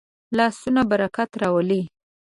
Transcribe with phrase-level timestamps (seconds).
[0.37, 1.81] لاسونه برکت راولي